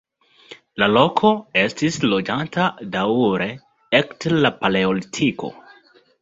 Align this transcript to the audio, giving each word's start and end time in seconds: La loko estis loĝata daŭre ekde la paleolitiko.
La 0.83 0.85
loko 0.93 1.29
estis 1.63 1.99
loĝata 2.13 2.65
daŭre 2.95 3.49
ekde 4.01 4.35
la 4.47 4.53
paleolitiko. 4.65 5.53